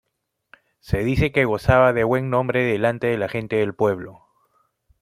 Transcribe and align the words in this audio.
Se 0.79 1.03
dice 1.03 1.31
que 1.31 1.45
gozaba 1.45 1.93
de 1.93 2.03
buen 2.03 2.31
nombre 2.31 2.63
delante 2.63 3.05
de 3.05 3.19
la 3.19 3.29
gente 3.29 3.57
del 3.57 3.75
pueblo. 3.75 4.25